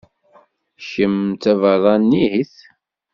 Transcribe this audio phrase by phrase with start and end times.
[0.89, 2.53] Kemm d tabeṛṛanit?